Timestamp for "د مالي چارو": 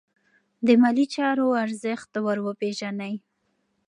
0.65-1.47